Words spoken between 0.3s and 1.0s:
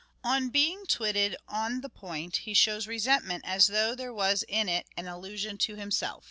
being